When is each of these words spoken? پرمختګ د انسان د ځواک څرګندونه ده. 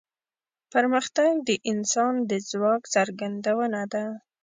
پرمختګ 0.73 1.31
د 1.47 1.49
انسان 1.71 2.13
د 2.29 2.31
ځواک 2.49 2.81
څرګندونه 2.95 3.81
ده. 3.93 4.05